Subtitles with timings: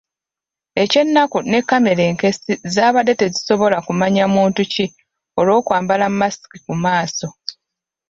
[0.83, 4.85] Eky'ennaku ne kamera enkessi zaabadde tezisobola kumanya muntu ki
[5.39, 7.27] olw'okwambala masiki ku maaso.